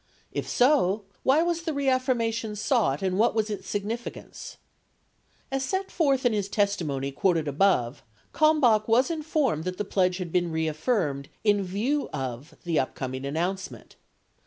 [0.31, 4.57] If so, why was the reaffirmation sought and what was its significance?
[5.51, 8.01] As set forth in his testimony quoted above,
[8.33, 13.35] Kalmbach was informed that the pledge had been reaffirmed "in view of" the upcoming an
[13.35, 13.93] nouncement.